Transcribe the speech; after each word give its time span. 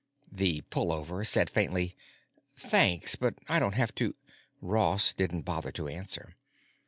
The 0.31 0.61
Pullover 0.71 1.23
said 1.23 1.47
faintly: 1.47 1.95
"Thanks, 2.57 3.15
but 3.15 3.37
I 3.47 3.59
don't 3.59 3.75
have 3.75 3.93
to——" 3.93 4.15
Ross 4.59 5.13
didn't 5.13 5.43
bother 5.43 5.71
to 5.73 5.87
answer. 5.87 6.37